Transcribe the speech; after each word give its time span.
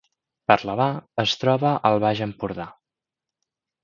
Parlavà 0.51 0.85
es 1.23 1.33
troba 1.43 1.73
al 1.89 1.97
Baix 2.05 2.21
Empordà 2.27 2.67